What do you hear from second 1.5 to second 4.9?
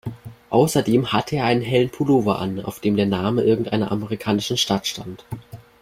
hellen Pullover an, auf dem der Name irgendeiner amerikanischen Stadt